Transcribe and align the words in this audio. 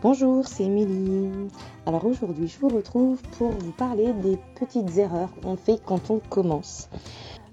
Bonjour, 0.00 0.46
c'est 0.46 0.62
Émilie. 0.62 1.48
Alors 1.84 2.04
aujourd'hui, 2.04 2.46
je 2.46 2.60
vous 2.60 2.68
retrouve 2.68 3.20
pour 3.36 3.50
vous 3.50 3.72
parler 3.72 4.12
des 4.12 4.38
petites 4.54 4.96
erreurs 4.96 5.30
qu'on 5.42 5.56
fait 5.56 5.80
quand 5.84 6.10
on 6.10 6.20
commence. 6.20 6.88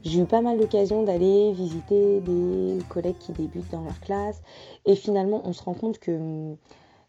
J'ai 0.04 0.22
eu 0.22 0.26
pas 0.26 0.42
mal 0.42 0.60
d'occasions 0.60 1.02
d'aller 1.02 1.54
visiter 1.54 2.22
des 2.22 2.78
collègues 2.88 3.18
qui 3.18 3.32
débutent 3.32 3.72
dans 3.72 3.82
leur 3.82 4.00
classe 4.00 4.44
et 4.86 4.96
finalement 4.96 5.42
on 5.46 5.54
se 5.54 5.64
rend 5.64 5.74
compte 5.74 5.98
que 5.98 6.12
hum, 6.12 6.58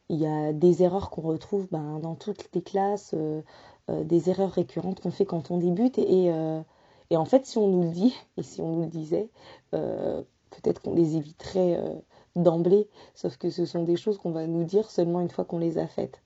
il 0.08 0.16
y 0.16 0.26
a 0.26 0.54
des 0.54 0.82
erreurs 0.82 1.10
qu'on 1.10 1.20
retrouve 1.20 1.68
ben, 1.70 1.98
dans 1.98 2.14
toutes 2.14 2.48
les 2.54 2.62
classes, 2.62 3.12
euh, 3.14 3.42
euh, 3.90 4.04
des 4.04 4.30
erreurs 4.30 4.52
récurrentes 4.52 5.00
qu'on 5.00 5.10
fait 5.10 5.26
quand 5.26 5.50
on 5.50 5.58
débute 5.58 5.98
euh, 5.98 6.62
et, 7.10 7.16
en 7.18 7.26
fait 7.26 7.44
si 7.44 7.58
on 7.58 7.68
nous 7.68 7.82
le 7.82 7.90
dit 7.90 8.14
et 8.38 8.42
si 8.42 8.62
on 8.62 8.76
nous 8.76 8.82
le 8.84 8.88
disait, 8.88 9.28
peut-être 9.70 10.80
qu'on 10.80 10.94
les 10.94 11.16
éviterait 11.16 11.78
d'emblée, 12.36 12.88
sauf 13.14 13.36
que 13.36 13.50
ce 13.50 13.64
sont 13.64 13.82
des 13.82 13.96
choses 13.96 14.18
qu'on 14.18 14.30
va 14.30 14.46
nous 14.46 14.64
dire 14.64 14.90
seulement 14.90 15.20
une 15.20 15.30
fois 15.30 15.44
qu'on 15.44 15.58
les 15.58 15.78
a 15.78 15.86
faites. 15.86 16.20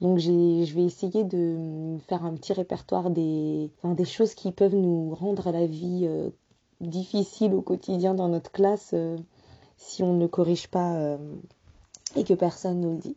Donc 0.00 0.18
je 0.18 0.74
vais 0.74 0.84
essayer 0.84 1.24
de 1.24 1.96
faire 2.08 2.24
un 2.24 2.34
petit 2.34 2.52
répertoire 2.52 3.10
des, 3.10 3.70
choses 4.04 4.34
qui 4.34 4.52
peuvent 4.52 4.74
nous 4.74 5.14
rendre 5.14 5.50
la 5.50 5.66
vie 5.66 6.02
euh, 6.04 6.30
difficile 6.80 7.54
au 7.54 7.62
quotidien 7.62 8.14
dans 8.14 8.28
notre 8.28 8.50
classe 8.50 8.90
euh, 8.92 9.16
si 9.76 10.02
on 10.02 10.14
ne 10.14 10.20
le 10.20 10.28
corrige 10.28 10.68
pas 10.68 10.94
euh, 10.96 11.16
et 12.16 12.24
que 12.24 12.34
personne 12.34 12.80
ne 12.80 12.86
nous 12.86 12.92
le 12.92 12.98
dit. 12.98 13.16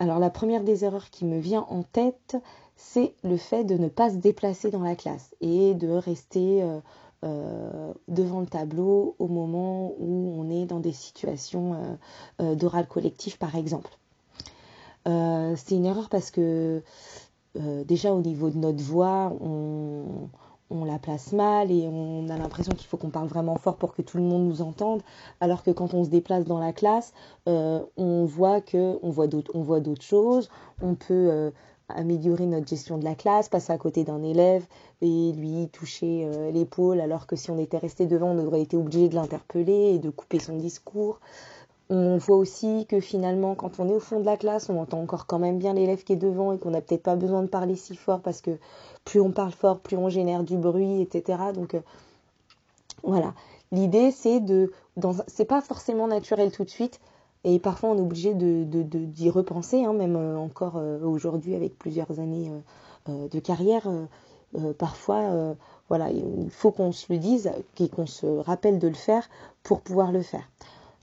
Alors 0.00 0.18
la 0.18 0.30
première 0.30 0.64
des 0.64 0.84
erreurs 0.84 1.10
qui 1.10 1.24
me 1.24 1.38
vient 1.38 1.66
en 1.68 1.82
tête, 1.82 2.36
c'est 2.76 3.14
le 3.22 3.36
fait 3.36 3.64
de 3.64 3.76
ne 3.76 3.88
pas 3.88 4.10
se 4.10 4.16
déplacer 4.16 4.70
dans 4.70 4.82
la 4.82 4.96
classe 4.96 5.34
et 5.40 5.74
de 5.74 5.88
rester 5.88 6.62
euh, 7.24 7.92
devant 8.06 8.38
le 8.38 8.46
tableau 8.46 9.16
au 9.18 9.26
moment 9.26 9.92
où 9.98 10.34
on 10.38 10.48
est 10.50 10.66
dans 10.66 10.78
des 10.78 10.92
situations 10.92 11.74
euh, 11.74 11.96
euh, 12.40 12.54
d'oral 12.54 12.86
collectif 12.86 13.38
par 13.40 13.56
exemple. 13.56 13.90
c'est 15.04 15.74
une 15.74 15.86
erreur 15.86 16.08
parce 16.10 16.30
que 16.30 16.82
déjà 17.56 18.12
au 18.12 18.20
niveau 18.20 18.50
de 18.50 18.58
notre 18.58 18.82
voix, 18.84 19.32
on, 19.40 20.28
on 20.70 20.84
la 20.84 20.98
place 20.98 21.32
mal 21.32 21.72
et 21.72 21.88
on 21.88 22.28
a 22.28 22.36
l'impression 22.36 22.72
qu'il 22.72 22.86
faut 22.86 22.98
qu'on 22.98 23.10
parle 23.10 23.26
vraiment 23.26 23.56
fort 23.56 23.76
pour 23.76 23.94
que 23.94 24.02
tout 24.02 24.18
le 24.18 24.22
monde 24.22 24.46
nous 24.46 24.60
entende, 24.60 25.02
alors 25.40 25.62
que 25.64 25.70
quand 25.70 25.94
on 25.94 26.04
se 26.04 26.10
déplace 26.10 26.44
dans 26.44 26.58
la 26.58 26.72
classe, 26.74 27.14
on 27.46 28.24
voit 28.26 28.60
que 28.60 28.98
voit 29.02 29.26
d'autres, 29.26 29.50
on 29.54 29.62
voit 29.62 29.80
d'autres 29.80 30.04
choses, 30.04 30.50
on 30.82 30.94
peut 30.94 31.52
améliorer 31.88 32.46
notre 32.46 32.68
gestion 32.68 32.98
de 32.98 33.04
la 33.04 33.14
classe, 33.14 33.48
passer 33.48 33.72
à 33.72 33.78
côté 33.78 34.04
d'un 34.04 34.22
élève 34.22 34.64
et 35.00 35.32
lui 35.32 35.68
toucher 35.68 36.26
euh, 36.26 36.50
l'épaule, 36.50 37.00
alors 37.00 37.26
que 37.26 37.36
si 37.36 37.50
on 37.50 37.58
était 37.58 37.78
resté 37.78 38.06
devant, 38.06 38.28
on 38.28 38.46
aurait 38.46 38.62
été 38.62 38.76
obligé 38.76 39.08
de 39.08 39.14
l'interpeller 39.14 39.94
et 39.94 39.98
de 39.98 40.10
couper 40.10 40.38
son 40.38 40.56
discours. 40.56 41.20
On 41.90 42.18
voit 42.18 42.36
aussi 42.36 42.84
que 42.86 43.00
finalement, 43.00 43.54
quand 43.54 43.80
on 43.80 43.88
est 43.88 43.94
au 43.94 44.00
fond 44.00 44.20
de 44.20 44.26
la 44.26 44.36
classe, 44.36 44.68
on 44.68 44.78
entend 44.78 45.00
encore 45.00 45.26
quand 45.26 45.38
même 45.38 45.58
bien 45.58 45.72
l'élève 45.72 46.04
qui 46.04 46.12
est 46.12 46.16
devant 46.16 46.52
et 46.52 46.58
qu'on 46.58 46.70
n'a 46.70 46.82
peut-être 46.82 47.02
pas 47.02 47.16
besoin 47.16 47.42
de 47.42 47.48
parler 47.48 47.76
si 47.76 47.96
fort 47.96 48.20
parce 48.20 48.42
que 48.42 48.58
plus 49.06 49.20
on 49.22 49.30
parle 49.30 49.52
fort, 49.52 49.80
plus 49.80 49.96
on 49.96 50.10
génère 50.10 50.42
du 50.42 50.58
bruit, 50.58 51.00
etc. 51.00 51.38
Donc 51.54 51.74
euh, 51.74 51.80
voilà. 53.02 53.32
L'idée, 53.72 54.10
c'est 54.10 54.40
de, 54.40 54.72
c'est 55.26 55.44
pas 55.44 55.60
forcément 55.60 56.06
naturel 56.06 56.50
tout 56.50 56.64
de 56.64 56.70
suite, 56.70 57.00
et 57.44 57.58
parfois, 57.58 57.90
on 57.90 57.98
est 57.98 58.00
obligé 58.00 58.34
d'y 58.34 58.64
de, 58.66 58.82
de, 58.82 59.30
repenser, 59.30 59.84
hein, 59.84 59.92
même 59.92 60.16
euh, 60.16 60.36
encore 60.36 60.76
euh, 60.76 61.00
aujourd'hui 61.04 61.54
avec 61.54 61.78
plusieurs 61.78 62.18
années 62.18 62.50
euh, 63.08 63.28
de 63.28 63.38
carrière. 63.38 63.88
parfois, 64.78 65.56
voilà, 65.88 66.10
il 66.10 66.50
faut 66.50 66.70
qu'on 66.72 66.92
se 66.92 67.12
le 67.12 67.18
dise 67.18 67.50
et 67.78 67.88
qu'on 67.88 68.06
se 68.06 68.26
rappelle 68.26 68.78
de 68.78 68.88
le 68.88 68.94
faire 68.94 69.28
pour 69.62 69.80
pouvoir 69.80 70.10
le 70.10 70.22
faire. 70.22 70.48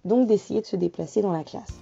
Donc, 0.04 0.28
d'essayer 0.28 0.62
de 0.62 0.66
se 0.66 0.76
déplacer 0.76 1.22
dans 1.22 1.32
la 1.32 1.44
classe. 1.44 1.80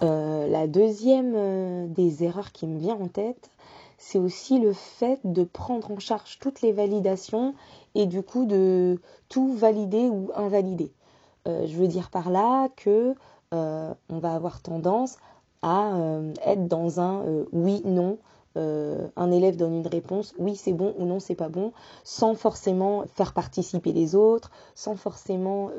la 0.00 0.66
deuxième 0.66 1.92
des 1.92 2.24
erreurs 2.24 2.52
qui 2.52 2.66
me 2.66 2.78
vient 2.78 2.96
en 2.96 3.08
tête, 3.08 3.50
c'est 3.96 4.18
aussi 4.18 4.58
le 4.58 4.72
fait 4.72 5.20
de 5.24 5.44
prendre 5.44 5.90
en 5.90 5.98
charge 5.98 6.38
toutes 6.40 6.60
les 6.60 6.72
validations 6.72 7.54
et 7.94 8.06
du 8.06 8.22
coup 8.22 8.44
de 8.44 9.00
tout 9.28 9.54
valider 9.54 10.08
ou 10.08 10.30
invalider. 10.34 10.92
Euh, 11.48 11.66
je 11.66 11.76
veux 11.76 11.88
dire 11.88 12.10
par 12.10 12.30
là 12.30 12.68
que 12.76 13.14
euh, 13.52 13.94
on 14.08 14.18
va 14.18 14.34
avoir 14.34 14.62
tendance 14.62 15.16
à 15.60 15.94
euh, 15.96 16.32
être 16.44 16.68
dans 16.68 17.00
un 17.00 17.24
oui 17.52 17.82
non 17.84 18.18
un 18.54 19.30
élève 19.30 19.56
donne 19.56 19.72
une 19.72 19.86
réponse, 19.86 20.34
oui 20.38 20.56
c'est 20.56 20.74
bon 20.74 20.94
ou 20.98 21.06
non 21.06 21.20
c'est 21.20 21.34
pas 21.34 21.48
bon, 21.48 21.72
sans 22.04 22.34
forcément 22.34 23.04
faire 23.14 23.32
participer 23.32 23.92
les 23.92 24.14
autres, 24.14 24.50
sans 24.74 24.94
forcément 24.94 25.70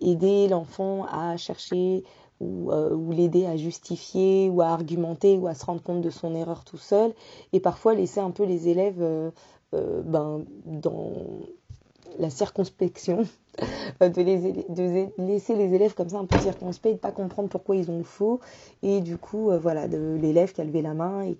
aider 0.00 0.48
l'enfant 0.48 1.06
à 1.08 1.36
chercher 1.36 2.02
ou, 2.40 2.72
l'aider 3.12 3.46
à 3.46 3.56
justifier 3.56 4.50
ou 4.50 4.60
à 4.60 4.70
argumenter 4.70 5.38
ou 5.38 5.46
à 5.46 5.54
se 5.54 5.64
rendre 5.64 5.84
compte 5.84 6.00
de 6.00 6.10
son 6.10 6.34
erreur 6.34 6.64
tout 6.64 6.78
seul, 6.78 7.14
et 7.52 7.60
parfois 7.60 7.94
laisser 7.94 8.18
un 8.18 8.32
peu 8.32 8.42
les 8.42 8.68
élèves 8.68 9.30
ben, 9.72 10.44
dans 10.64 11.12
la 12.18 12.30
circonspection, 12.30 13.24
de, 14.00 15.22
laisser 15.22 15.54
les 15.54 15.74
élèves 15.74 15.94
comme 15.94 16.08
ça 16.08 16.18
un 16.18 16.24
peu 16.24 16.38
circonspects 16.38 16.92
de 16.92 16.96
pas 16.96 17.12
comprendre 17.12 17.48
pourquoi 17.48 17.76
ils 17.76 17.90
ont 17.90 18.02
faux. 18.02 18.40
Et 18.82 19.00
du 19.00 19.18
coup, 19.18 19.50
euh, 19.50 19.58
voilà, 19.58 19.88
de 19.88 20.18
l'élève 20.20 20.52
qui 20.52 20.60
a 20.60 20.64
levé 20.64 20.82
la 20.82 20.94
main 20.94 21.22
et 21.22 21.36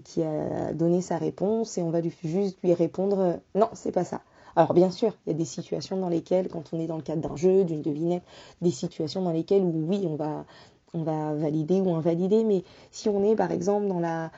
qui 0.00 0.22
a, 0.22 0.72
donné 0.72 1.00
sa 1.00 1.18
réponse 1.18 1.78
et 1.78 1.82
on 1.82 1.90
va 1.90 2.00
juste 2.24 2.58
lui 2.62 2.74
répondre 2.74 3.18
euh, 3.18 3.36
non, 3.54 3.68
c'est 3.74 3.92
pas 3.92 4.04
ça. 4.04 4.22
Alors 4.54 4.74
bien 4.74 4.90
sûr, 4.90 5.16
il 5.26 5.32
y 5.32 5.34
a 5.34 5.38
des 5.38 5.46
situations 5.46 5.96
dans 5.96 6.10
lesquelles, 6.10 6.48
quand 6.48 6.74
on 6.74 6.80
est 6.80 6.86
dans 6.86 6.96
le 6.96 7.02
cadre 7.02 7.26
d'un 7.26 7.36
jeu, 7.36 7.64
d'une 7.64 7.80
devinette, 7.80 8.22
des 8.60 8.70
situations 8.70 9.22
dans 9.22 9.32
lesquelles 9.32 9.62
où 9.62 9.86
oui, 9.88 10.06
on 10.06 10.16
va 10.16 11.34
valider 11.34 11.80
ou 11.80 11.94
invalider, 11.94 12.44
mais 12.44 12.62
si 12.90 13.08
on 13.08 13.24
est 13.24 13.34
par 13.34 13.50
exemple 13.50 13.86
dans 13.86 13.98
la, 13.98 14.30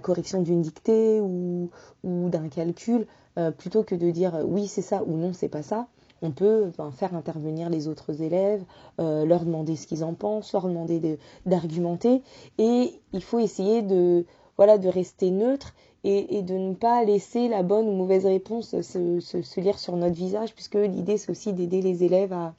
correction 0.00 0.40
d'une 0.40 0.62
dictée 0.62 1.20
ou 1.20 1.70
d'un 2.02 2.48
calcul, 2.48 3.06
euh, 3.38 3.50
plutôt 3.50 3.82
que 3.82 3.94
de 3.94 4.10
dire 4.10 4.38
oui 4.44 4.66
c'est 4.66 4.82
ça 4.82 5.02
ou 5.06 5.16
non 5.16 5.32
c'est 5.32 5.48
pas 5.48 5.62
ça, 5.62 5.86
on 6.22 6.30
peut 6.30 6.70
faire 6.96 7.14
intervenir 7.14 7.70
les 7.70 7.86
autres 7.86 8.22
élèves, 8.22 8.62
euh, 9.00 9.24
leur 9.24 9.44
demander 9.44 9.76
ce 9.76 9.86
qu'ils 9.86 10.02
en 10.04 10.14
pensent, 10.14 10.52
leur 10.52 10.66
demander 10.66 11.18
d'argumenter, 11.46 12.22
et 12.58 12.92
il 13.12 13.22
faut 13.22 13.38
essayer 13.38 13.82
de 13.82 14.24
voilà 14.56 14.78
de 14.78 14.88
rester 14.88 15.30
neutre 15.30 15.74
et, 16.04 16.42
de 16.42 16.54
ne 16.54 16.74
pas 16.74 17.04
laisser 17.04 17.48
la 17.48 17.62
bonne 17.62 17.88
ou 17.88 17.92
mauvaise 17.92 18.24
réponse 18.24 18.80
se, 18.80 19.20
se 19.20 19.60
lire 19.60 19.78
sur 19.78 19.96
notre 19.96 20.14
visage, 20.14 20.54
puisque 20.54 20.76
l'idée 20.76 21.18
c'est 21.18 21.30
aussi 21.30 21.52
d'aider 21.52 21.82
les 21.82 22.02
élèves 22.04 22.32
à, 22.32 22.54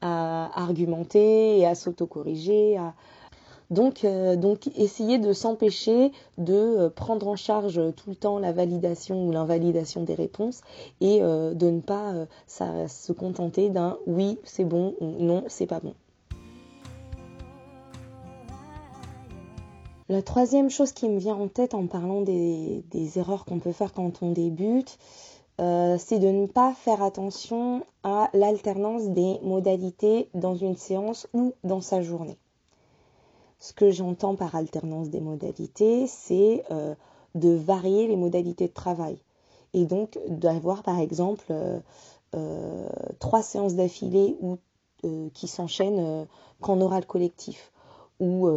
à 0.00 0.50
argumenter 0.62 1.58
et 1.58 1.66
à 1.66 1.74
s'autocorriger, 1.74 2.76
à, 2.76 2.94
donc, 3.72 4.04
euh, 4.04 4.36
donc 4.36 4.68
essayer 4.76 5.18
de 5.18 5.32
s'empêcher 5.32 6.12
de 6.36 6.52
euh, 6.52 6.90
prendre 6.90 7.26
en 7.26 7.36
charge 7.36 7.80
tout 7.96 8.10
le 8.10 8.16
temps 8.16 8.38
la 8.38 8.52
validation 8.52 9.26
ou 9.26 9.32
l'invalidation 9.32 10.02
des 10.02 10.14
réponses 10.14 10.60
et 11.00 11.22
euh, 11.22 11.54
de 11.54 11.70
ne 11.70 11.80
pas 11.80 12.12
se 12.46 13.12
contenter 13.12 13.70
d'un 13.70 13.96
oui 14.06 14.38
c'est 14.44 14.64
bon 14.64 14.94
ou 15.00 15.06
non 15.06 15.44
c'est 15.48 15.66
pas 15.66 15.80
bon. 15.80 15.94
La 20.10 20.20
troisième 20.20 20.68
chose 20.68 20.92
qui 20.92 21.08
me 21.08 21.18
vient 21.18 21.36
en 21.36 21.48
tête 21.48 21.72
en 21.72 21.86
parlant 21.86 22.20
des, 22.20 22.84
erreurs 23.16 23.46
qu'on 23.46 23.58
peut 23.58 23.72
faire 23.72 23.94
quand 23.94 24.22
on 24.22 24.32
débute, 24.32 24.98
c'est 25.58 26.18
de 26.18 26.28
ne 26.28 26.46
pas 26.46 26.74
faire 26.74 27.02
attention 27.02 27.86
à 28.02 28.28
l'alternance 28.34 29.08
des 29.08 29.38
modalités 29.42 30.28
dans 30.34 30.54
une 30.54 30.76
séance 30.76 31.26
ou 31.32 31.54
dans 31.64 31.80
sa 31.80 32.02
journée. 32.02 32.36
Ce 33.62 33.72
que 33.72 33.92
j'entends 33.92 34.34
par 34.34 34.56
alternance 34.56 35.08
des 35.08 35.20
modalités, 35.20 36.08
c'est 36.08 36.64
euh, 36.72 36.96
de 37.36 37.50
varier 37.50 38.08
les 38.08 38.16
modalités 38.16 38.66
de 38.66 38.72
travail. 38.72 39.16
Et 39.72 39.84
donc 39.86 40.18
d'avoir 40.26 40.82
par 40.82 40.98
exemple 40.98 41.44
euh, 41.50 41.78
euh, 42.34 42.88
trois 43.20 43.40
séances 43.40 43.74
d'affilée 43.74 44.36
ou 44.40 44.58
qui 45.34 45.48
s'enchaînent 45.48 46.28
qu'en 46.60 46.80
oral 46.80 47.06
collectif. 47.06 47.72
Ou, 48.20 48.48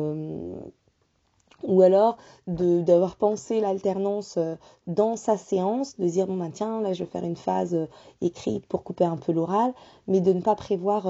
ou 1.63 1.81
alors 1.81 2.17
d'avoir 2.45 3.15
pensé 3.15 3.61
l'alternance 3.61 4.37
dans 4.85 5.15
sa 5.15 5.37
séance, 5.37 5.97
de 5.97 6.07
dire 6.07 6.27
bon 6.27 6.37
ben 6.37 6.51
tiens 6.51 6.81
là 6.81 6.93
je 6.93 7.03
vais 7.03 7.09
faire 7.09 7.23
une 7.23 7.35
phase 7.35 7.75
écrite 8.21 8.67
pour 8.67 8.83
couper 8.83 9.05
un 9.05 9.17
peu 9.17 9.31
l'oral, 9.31 9.73
mais 10.07 10.21
de 10.21 10.33
ne 10.33 10.41
pas 10.41 10.53
prévoir 10.53 11.07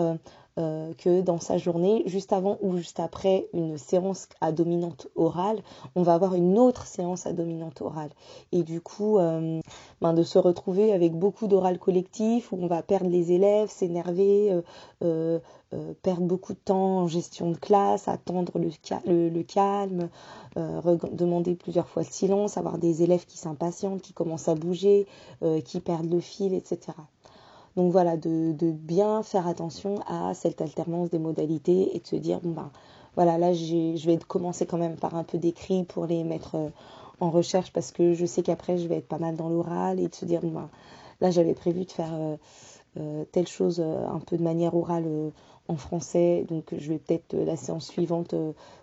euh, 0.57 0.94
que 0.94 1.19
dans 1.19 1.42
sa 1.42 1.57
journée, 1.57 2.04
juste 2.06 2.31
avant 2.31 2.57
ou 2.62 2.78
juste 2.78 3.02
après 3.02 3.50
une 3.52 3.78
séance 3.78 4.30
à 4.40 4.54
dominante 4.54 5.07
orale, 5.18 5.62
on 5.96 6.02
va 6.02 6.13
avoir 6.13 6.34
une 6.34 6.57
autre 6.57 6.88
séance 6.88 7.25
à 7.25 7.34
dominante 7.34 7.81
orale. 7.81 8.12
Et 8.54 8.63
du 8.63 8.80
coup, 8.80 9.18
euh, 9.18 9.60
ben 10.00 10.13
de 10.13 10.24
se 10.24 10.40
retrouver 10.40 10.94
avec 10.94 11.13
beaucoup 11.13 11.48
d'oral 11.48 11.78
collectif 11.78 12.54
où 12.54 12.57
on 12.62 12.68
va 12.68 12.81
perdre 12.84 13.10
les 13.10 13.34
élèves, 13.34 13.69
s'énerver, 13.69 14.62
euh, 15.04 15.40
perdre 16.02 16.24
beaucoup 16.24 16.54
de 16.54 16.60
temps 16.60 17.00
en 17.00 17.08
gestion 17.08 17.51
de 17.51 17.58
classe, 17.58 18.08
attendre 18.08 18.54
le, 18.58 19.30
le 19.30 19.44
calme, 19.44 20.08
demander 20.56 21.56
plusieurs 21.56 21.90
fois 21.90 22.04
le 22.04 22.10
silence, 22.10 22.58
avoir 22.58 22.78
des 22.78 23.04
élèves 23.04 23.25
qui 23.25 23.38
s'impatientent, 23.38 24.01
qui 24.01 24.13
commencent 24.13 24.48
à 24.48 24.56
bouger, 24.56 25.06
qui 25.66 25.81
perdent 25.81 26.10
le 26.10 26.22
fil, 26.22 26.54
etc. 26.54 26.94
Donc 27.75 27.92
voilà, 27.92 28.16
de, 28.16 28.54
bien 28.72 29.22
faire 29.22 29.48
attention 29.48 30.00
à 30.07 30.33
cette 30.33 30.62
alternance 30.62 31.10
des 31.10 31.19
modalités 31.19 31.95
et 31.95 32.00
de 32.00 32.07
se 32.07 32.16
dire, 32.16 32.39
bon 32.42 32.51
ben 32.51 32.72
voilà, 33.16 33.38
là 33.38 33.54
je 33.54 34.06
vais 34.06 34.18
commencer 34.18 34.66
quand 34.66 34.77
même 34.77 34.95
par 34.95 35.16
un 35.16 35.24
peu 35.24 35.38
d'écrit 35.38 35.83
pour 35.83 36.06
les 36.06 36.24
mettre 36.24 36.56
euh, 36.56 36.69
en 37.19 37.30
recherche 37.30 37.72
parce 37.74 37.92
que 37.92 38.13
je 38.13 38.25
sais 38.25 38.44
qu'après 38.44 38.77
je 38.77 38.88
vais 38.88 38.98
être 38.98 39.07
pas 39.07 39.18
mal 39.18 39.36
dans 39.36 39.50
l'oral 39.50 40.00
et 40.00 40.07
de 40.07 40.16
se 40.16 40.25
dire, 40.25 40.42
bon 40.42 40.51
ben 40.51 40.69
là 41.19 41.31
j'avais 41.31 41.54
prévu 41.54 41.83
de 41.86 41.92
faire 41.92 42.13
euh, 42.13 42.38
euh, 42.98 43.25
telle 43.33 43.48
chose 43.48 43.81
un 43.81 44.19
peu 44.19 44.38
de 44.38 44.44
manière 44.44 44.74
orale 44.75 45.06
en 45.68 45.75
français, 45.75 46.45
donc 46.48 46.74
je 46.77 46.89
vais 46.89 47.00
peut-être 47.00 47.36
la 47.36 47.57
séance 47.57 47.88
suivante 47.88 48.36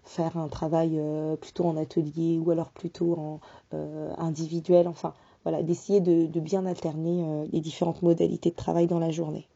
faire 0.04 0.36
un 0.36 0.48
travail 0.48 1.00
plutôt 1.40 1.64
en 1.64 1.76
atelier 1.78 2.38
ou 2.38 2.50
alors 2.50 2.70
plutôt 2.70 3.16
en 3.18 3.40
individuel, 4.18 4.86
enfin 4.88 5.14
d'essayer 5.62 6.00
de, 6.00 6.40
bien 6.40 6.66
alterner 6.66 7.24
euh, 7.24 7.46
les 7.52 7.60
différentes 7.60 8.02
modalités 8.02 8.50
de 8.50 8.56
travail 8.56 8.86
dans 8.86 8.98
la 8.98 9.10
journée. 9.10 9.48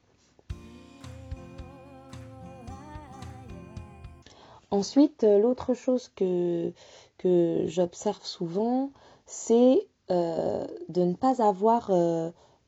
Ensuite, 4.70 5.22
euh, 5.24 5.38
l'autre 5.38 5.74
chose 5.74 6.10
que, 6.16 6.72
que 7.18 7.64
j'observe 7.66 8.24
souvent, 8.24 8.90
c'est 9.26 9.86
euh, 10.10 10.66
de 10.88 11.02
ne 11.02 11.14
pas 11.14 11.42
avoir 11.42 11.90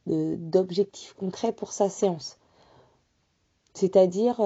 d'objectif 0.07 1.13
concret 1.15 1.53
pour 1.53 1.73
sa 1.73 1.89
séance. 1.89 2.39
C'est-à-dire, 3.75 4.37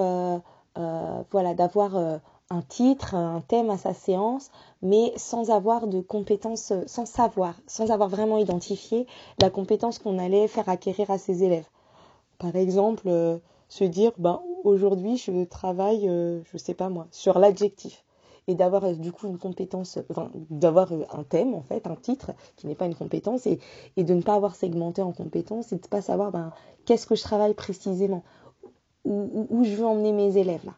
voilà, 0.75 1.53
d'avoir 1.53 2.21
un 2.49 2.61
titre, 2.61 3.15
un 3.15 3.41
thème 3.41 3.69
à 3.69 3.77
sa 3.77 3.93
séance, 3.93 4.51
mais 4.81 5.13
sans 5.15 5.49
avoir 5.49 5.87
de 5.87 6.01
compétences, 6.01 6.73
sans 6.85 7.05
savoir, 7.05 7.55
sans 7.67 7.91
avoir 7.91 8.09
vraiment 8.09 8.37
identifié 8.37 9.07
la 9.41 9.49
compétence 9.49 9.99
qu'on 9.99 10.19
allait 10.19 10.47
faire 10.47 10.69
acquérir 10.69 11.09
à 11.09 11.17
ses 11.17 11.43
élèves. 11.43 11.67
Par 12.37 12.55
exemple, 12.55 13.07
euh, 13.07 13.37
se 13.69 13.83
dire, 13.83 14.11
ben, 14.17 14.41
aujourd'hui, 14.63 15.17
je 15.17 15.45
travaille, 15.45 16.07
euh, 16.07 16.41
je 16.51 16.57
sais 16.57 16.73
pas 16.73 16.89
moi, 16.89 17.07
sur 17.11 17.39
l'adjectif. 17.39 18.03
Et 18.47 18.55
d'avoir 18.55 18.83
euh, 18.83 18.93
du 18.93 19.11
coup 19.13 19.27
une 19.27 19.37
compétence, 19.37 19.97
enfin, 20.09 20.29
d'avoir 20.49 20.91
un 20.91 21.23
thème 21.23 21.53
en 21.53 21.63
fait, 21.63 21.87
un 21.87 21.95
titre 21.95 22.31
qui 22.57 22.67
n'est 22.67 22.75
pas 22.75 22.85
une 22.85 22.95
compétence, 22.95 23.47
et, 23.47 23.59
et, 23.95 24.03
de 24.03 24.13
ne 24.13 24.21
pas 24.21 24.35
avoir 24.35 24.55
segmenté 24.55 25.01
en 25.01 25.13
compétences 25.13 25.71
et 25.71 25.77
de 25.77 25.81
ne 25.81 25.87
pas 25.87 26.01
savoir 26.01 26.31
ben, 26.31 26.51
qu'est-ce 26.85 27.07
que 27.07 27.15
je 27.15 27.23
travaille 27.23 27.53
précisément, 27.53 28.23
où, 29.05 29.47
où 29.49 29.63
je 29.63 29.75
veux 29.75 29.85
emmener 29.85 30.11
mes 30.11 30.37
élèves 30.37 30.65
là? 30.65 30.73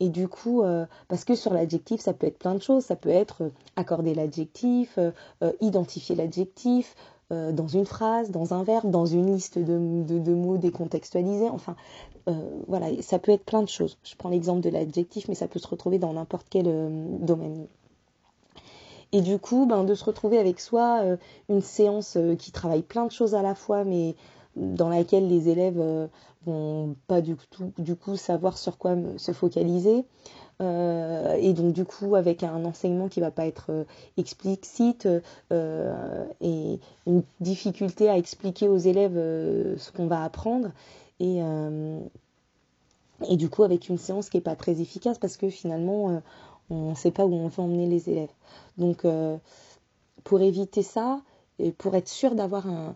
Et 0.00 0.08
du 0.08 0.28
coup, 0.28 0.62
euh, 0.62 0.86
parce 1.08 1.24
que 1.24 1.34
sur 1.34 1.52
l'adjectif, 1.52 2.00
ça 2.00 2.12
peut 2.12 2.26
être 2.26 2.38
plein 2.38 2.54
de 2.54 2.62
choses. 2.62 2.84
Ça 2.84 2.96
peut 2.96 3.08
être 3.08 3.44
euh, 3.44 3.50
accorder 3.76 4.14
l'adjectif, 4.14 4.98
euh, 4.98 5.12
identifier 5.60 6.14
l'adjectif 6.14 6.94
dans 7.28 7.66
une 7.66 7.86
phrase, 7.86 8.30
dans 8.30 8.54
un 8.54 8.62
verbe, 8.62 8.88
dans 8.88 9.04
une 9.04 9.34
liste 9.34 9.58
de, 9.58 10.04
de, 10.04 10.32
mots 10.32 10.58
décontextualisés. 10.58 11.48
Enfin, 11.48 11.74
voilà, 12.68 12.86
ça 13.02 13.18
peut 13.18 13.32
être 13.32 13.44
plein 13.44 13.64
de 13.64 13.68
choses. 13.68 13.98
Je 14.04 14.14
prends 14.14 14.28
l'exemple 14.28 14.60
de 14.60 14.70
l'adjectif, 14.70 15.26
mais 15.26 15.34
ça 15.34 15.48
peut 15.48 15.58
se 15.58 15.66
retrouver 15.66 15.98
dans 15.98 16.12
n'importe 16.12 16.46
quel 16.48 16.66
domaine. 17.18 17.66
Et 19.10 19.22
du 19.22 19.40
coup, 19.40 19.66
ben, 19.66 19.82
de 19.82 19.94
se 19.96 20.04
retrouver 20.04 20.38
avec 20.38 20.60
soi 20.60 21.02
une 21.48 21.62
séance 21.62 22.16
qui 22.38 22.52
travaille 22.52 22.82
plein 22.82 23.06
de 23.06 23.10
choses 23.10 23.34
à 23.34 23.42
la 23.42 23.56
fois, 23.56 23.82
mais 23.82 24.14
dans 24.56 24.88
laquelle 24.88 25.28
les 25.28 25.48
élèves 25.48 25.78
euh, 25.78 26.06
vont 26.46 26.96
pas 27.06 27.20
du, 27.20 27.36
tout, 27.50 27.72
du 27.78 27.94
coup 27.94 28.16
savoir 28.16 28.58
sur 28.58 28.78
quoi 28.78 28.96
se 29.18 29.32
focaliser. 29.32 30.04
Euh, 30.62 31.34
et 31.34 31.52
donc 31.52 31.74
du 31.74 31.84
coup 31.84 32.14
avec 32.14 32.42
un 32.42 32.64
enseignement 32.64 33.08
qui 33.08 33.20
va 33.20 33.30
pas 33.30 33.46
être 33.46 33.66
euh, 33.68 33.84
explicite 34.16 35.06
et 36.40 36.80
une 37.06 37.22
difficulté 37.40 38.08
à 38.08 38.16
expliquer 38.16 38.66
aux 38.68 38.78
élèves 38.78 39.16
ce 39.76 39.92
qu'on 39.92 40.06
va 40.06 40.24
apprendre 40.24 40.70
et 41.20 41.40
et 43.28 43.36
du 43.36 43.50
coup 43.50 43.64
avec 43.64 43.90
une 43.90 43.98
séance 43.98 44.30
qui 44.30 44.38
est 44.38 44.42
pas 44.42 44.56
très 44.56 44.80
efficace 44.80 45.18
parce 45.18 45.36
que 45.36 45.50
finalement 45.50 46.22
on 46.70 46.90
ne 46.90 46.94
sait 46.94 47.10
pas 47.10 47.26
où 47.26 47.34
on 47.34 47.48
veut 47.48 47.62
emmener 47.62 47.86
les 47.86 48.08
élèves. 48.08 48.32
Donc 48.78 49.04
pour 50.24 50.40
éviter 50.40 50.82
ça, 50.82 51.20
et 51.58 51.72
pour 51.72 51.94
être 51.94 52.08
sûr 52.08 52.34
d'avoir 52.34 52.66
un, 52.66 52.94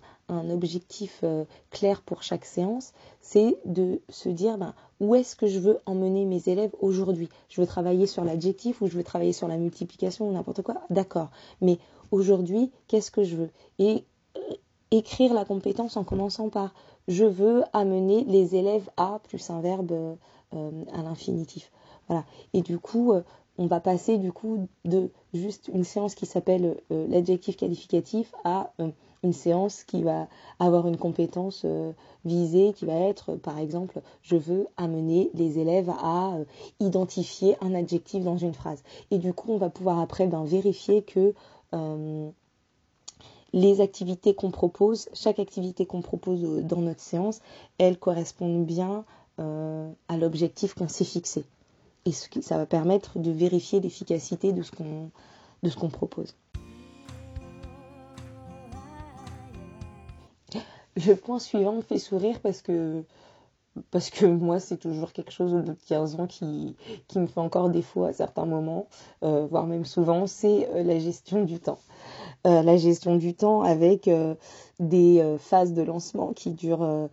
objectif 0.50 1.20
euh, 1.24 1.44
clair 1.70 2.02
pour 2.02 2.22
chaque 2.22 2.44
séance, 2.44 2.92
c'est 3.20 3.58
de 3.64 4.00
se 4.08 4.28
dire 4.28 4.58
ben, 4.58 4.74
où 5.00 5.16
est-ce 5.16 5.34
que 5.34 5.48
je 5.48 5.58
veux 5.58 5.80
emmener 5.86 6.24
mes 6.24 6.48
élèves 6.48 6.70
aujourd'hui? 6.80 7.28
Je 7.48 7.60
veux 7.60 7.66
travailler 7.66 8.06
sur 8.06 8.24
l'adjectif 8.24 8.80
ou 8.80 8.86
je 8.86 8.96
veux 8.96 9.02
travailler 9.02 9.32
sur 9.32 9.48
la 9.48 9.56
multiplication 9.56 10.28
ou 10.28 10.32
n'importe 10.32 10.62
quoi? 10.62 10.82
D'accord. 10.88 11.30
Mais 11.60 11.78
aujourd'hui, 12.12 12.70
qu'est-ce 12.86 13.10
que 13.10 13.24
je 13.24 13.36
veux? 13.36 13.50
Et 13.80 14.04
euh, 14.36 14.54
écrire 14.92 15.34
la 15.34 15.44
compétence 15.44 15.96
en 15.96 16.04
commençant 16.04 16.48
par 16.48 16.74
je 17.08 17.24
veux 17.24 17.64
amener 17.72 18.22
les 18.24 18.54
élèves 18.54 18.88
à 18.96 19.20
plus 19.24 19.50
un 19.50 19.60
verbe 19.60 19.90
euh, 20.54 20.70
à 20.92 21.02
l'infinitif. 21.02 21.72
Voilà. 22.06 22.24
Et 22.52 22.62
du 22.62 22.78
coup, 22.78 23.14
on 23.60 23.66
va 23.66 23.78
passer 23.78 24.16
du 24.16 24.32
coup 24.32 24.66
de 24.86 25.10
juste 25.34 25.70
une 25.72 25.84
séance 25.84 26.14
qui 26.14 26.24
s'appelle 26.24 26.80
euh, 26.90 27.06
l'adjectif 27.08 27.58
qualificatif 27.58 28.34
à 28.42 28.72
euh, 28.80 28.88
une 29.22 29.34
séance 29.34 29.84
qui 29.84 30.02
va 30.02 30.28
avoir 30.58 30.88
une 30.88 30.96
compétence 30.96 31.62
euh, 31.66 31.92
visée 32.24 32.72
qui 32.72 32.86
va 32.86 32.94
être 32.94 33.36
par 33.36 33.58
exemple 33.58 34.00
je 34.22 34.36
veux 34.36 34.66
amener 34.78 35.30
les 35.34 35.58
élèves 35.58 35.90
à 35.90 36.38
identifier 36.80 37.54
un 37.60 37.74
adjectif 37.74 38.24
dans 38.24 38.38
une 38.38 38.54
phrase. 38.54 38.82
Et 39.10 39.18
du 39.18 39.34
coup 39.34 39.52
on 39.52 39.58
va 39.58 39.68
pouvoir 39.68 40.00
après 40.00 40.26
ben, 40.26 40.44
vérifier 40.44 41.02
que 41.02 41.34
les 43.52 43.80
activités 43.80 44.34
qu'on 44.34 44.50
propose, 44.50 45.10
chaque 45.12 45.38
activité 45.38 45.84
qu'on 45.84 46.00
propose 46.00 46.40
dans 46.64 46.80
notre 46.80 47.00
séance, 47.00 47.40
elles 47.78 47.98
correspondent 47.98 48.64
bien 48.64 49.04
à 49.38 50.16
l'objectif 50.16 50.74
qu'on 50.74 50.88
s'est 50.88 51.04
fixé 51.04 51.44
et 52.06 52.12
ça 52.12 52.56
va 52.56 52.66
permettre 52.66 53.18
de 53.18 53.30
vérifier 53.30 53.80
l'efficacité 53.80 54.52
de 54.52 54.62
ce 54.62 54.70
qu'on 55.76 55.88
propose. 55.88 56.34
Le 60.96 61.14
point 61.14 61.38
suivant 61.38 61.72
me 61.72 61.82
fait 61.82 61.98
sourire 61.98 62.40
parce 62.40 62.62
que 62.62 63.04
parce 63.92 64.10
que 64.10 64.26
moi 64.26 64.58
c'est 64.58 64.76
toujours 64.76 65.12
quelque 65.12 65.30
chose 65.30 65.52
de 65.52 65.74
15 65.86 66.16
ans 66.20 66.26
qui, 66.26 66.76
qui 67.06 67.18
me 67.20 67.26
fait 67.26 67.38
encore 67.38 67.70
défaut 67.70 68.04
à 68.04 68.12
certains 68.12 68.44
moments, 68.44 68.88
euh, 69.22 69.46
voire 69.48 69.66
même 69.66 69.84
souvent, 69.84 70.26
c'est 70.26 70.68
euh, 70.74 70.82
la 70.82 70.98
gestion 70.98 71.44
du 71.44 71.60
temps. 71.60 71.78
Euh, 72.46 72.62
la 72.62 72.76
gestion 72.76 73.16
du 73.16 73.34
temps 73.34 73.62
avec 73.62 74.10
des 74.80 75.36
phases 75.38 75.72
de 75.72 75.82
lancement 75.82 76.32
qui 76.32 76.50
durent 76.50 77.08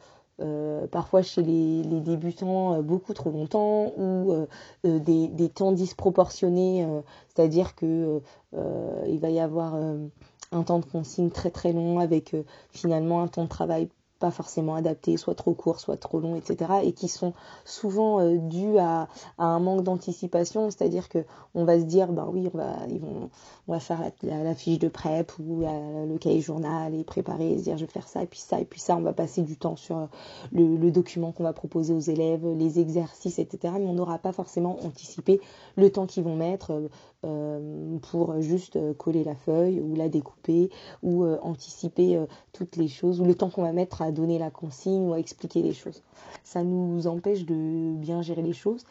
parfois 0.92 1.22
chez 1.22 1.42
les, 1.42 1.82
débutants 2.02 2.76
euh, 2.76 2.82
beaucoup 2.82 3.14
trop 3.14 3.32
longtemps 3.32 3.92
ou 3.98 4.32
euh, 4.32 4.46
des, 4.84 5.28
des, 5.28 5.50
temps 5.50 5.72
disproportionnés, 5.72 6.88
c'est-à-dire 7.28 7.76
que 7.76 8.22
il 8.54 9.20
va 9.20 9.30
y 9.30 9.40
avoir 9.40 9.76
un 9.76 10.64
temps 10.64 10.80
de 10.80 10.86
consigne 10.86 11.30
très 11.30 11.50
très 11.50 11.74
long 11.74 12.00
avec 12.00 12.36
finalement 12.72 13.22
un 13.22 13.28
temps 13.28 13.44
de 13.44 13.50
travail 13.50 13.90
pas 14.20 14.32
forcément 14.32 14.76
adaptés, 14.76 15.18
soit 15.18 15.36
trop 15.36 15.54
courts, 15.54 15.80
soit 15.80 15.98
trop 15.98 16.20
longs, 16.20 16.36
etc. 16.36 16.72
et 16.84 16.94
qui 16.94 17.08
sont 17.08 17.34
souvent 17.66 18.20
euh, 18.20 18.38
dus 18.38 18.78
à, 18.78 19.08
un 19.38 19.60
manque 19.60 19.84
d'anticipation, 19.84 20.70
c'est-à-dire 20.70 21.10
que 21.10 21.20
on 21.56 21.66
va 21.66 21.80
se 21.80 21.86
dire, 21.86 22.12
ben 22.12 22.28
oui, 22.32 22.50
on 22.54 22.58
va, 22.58 22.76
ils 22.90 23.00
vont, 23.00 23.30
on 23.68 23.74
va 23.74 23.80
faire 23.80 24.00
la, 24.24 24.56
fiche 24.56 24.80
de 24.80 24.88
prep 24.88 25.32
ou 25.40 25.62
le 25.62 26.18
cahier 26.18 26.42
journal 26.42 26.94
et 26.96 27.04
préparer, 27.04 27.52
et 27.52 27.58
se 27.58 27.64
dire 27.64 27.78
je 27.78 27.86
vais 27.86 27.92
faire 27.92 28.08
ça 28.08 28.24
et 28.24 28.28
puis 28.28 28.40
ça 28.40 28.60
et 28.60 28.66
puis 28.66 28.80
ça, 28.80 28.96
on 28.96 29.02
va 29.02 29.14
passer 29.14 29.42
du 29.42 29.58
temps 29.58 29.76
sur 29.76 30.08
le, 30.52 30.92
document 30.92 31.32
qu'on 31.32 31.44
va 31.44 31.54
proposer 31.54 31.94
aux 31.94 32.00
élèves, 32.00 32.46
les 32.48 32.80
exercices, 32.80 33.40
etc. 33.40 33.74
Mais 33.80 33.88
on 33.88 33.94
n'aura 33.94 34.18
pas 34.18 34.32
forcément 34.32 34.78
anticipé 34.86 35.42
le 35.76 35.92
temps 35.92 36.08
qu'ils 36.08 36.24
vont 36.24 36.36
mettre 36.36 36.90
euh, 37.26 37.98
pour 38.12 38.40
juste 38.42 38.78
coller 38.98 39.24
la 39.24 39.36
feuille 39.36 39.82
ou 39.82 39.96
la 39.96 40.08
découper 40.08 40.70
ou 41.02 41.24
euh, 41.24 41.38
anticiper 41.42 42.20
toutes 42.54 42.76
les 42.76 42.88
choses 42.88 43.20
ou 43.20 43.26
le 43.26 43.36
temps 43.36 43.50
qu'on 43.50 43.64
va 43.64 43.74
mettre 43.74 44.02
à 44.02 44.12
donner 44.12 44.38
la 44.38 44.52
consigne 44.52 45.08
ou 45.08 45.14
à 45.14 45.20
expliquer 45.20 45.62
les 45.62 45.74
choses. 45.74 46.04
Ça 46.44 46.64
nous 46.64 47.08
empêche 47.08 47.46
de 47.46 47.94
bien 47.96 48.22
gérer 48.22 48.44
les 48.44 48.54
choses 48.54 48.86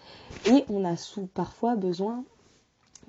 et 0.46 0.64
on 0.68 0.84
a 0.84 0.96
sous, 0.96 1.26
parfois 1.26 1.76
besoin 1.76 2.24